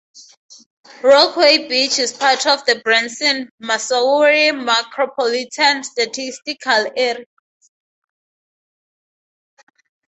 [1.03, 7.23] Rockaway Beach is part of the Branson, Missouri Micropolitan Statistical Area.